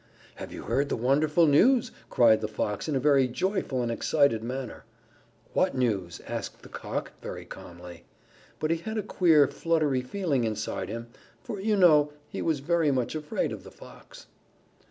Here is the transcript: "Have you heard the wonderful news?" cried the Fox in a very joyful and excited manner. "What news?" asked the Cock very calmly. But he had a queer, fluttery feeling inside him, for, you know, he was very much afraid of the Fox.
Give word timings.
"Have 0.37 0.51
you 0.51 0.63
heard 0.63 0.89
the 0.89 0.95
wonderful 0.95 1.45
news?" 1.45 1.91
cried 2.09 2.41
the 2.41 2.47
Fox 2.47 2.89
in 2.89 2.95
a 2.95 2.99
very 2.99 3.27
joyful 3.27 3.83
and 3.83 3.91
excited 3.91 4.43
manner. 4.43 4.83
"What 5.53 5.77
news?" 5.77 6.21
asked 6.25 6.63
the 6.63 6.69
Cock 6.69 7.11
very 7.21 7.45
calmly. 7.45 8.05
But 8.59 8.71
he 8.71 8.77
had 8.77 8.97
a 8.97 9.03
queer, 9.03 9.47
fluttery 9.47 10.01
feeling 10.01 10.43
inside 10.43 10.89
him, 10.89 11.09
for, 11.43 11.59
you 11.59 11.75
know, 11.75 12.13
he 12.27 12.41
was 12.41 12.61
very 12.61 12.89
much 12.89 13.13
afraid 13.13 13.51
of 13.51 13.63
the 13.63 13.69
Fox. 13.69 14.25